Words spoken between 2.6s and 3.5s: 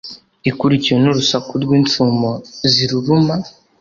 ziruruma